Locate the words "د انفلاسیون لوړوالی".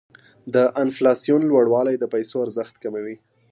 0.53-1.95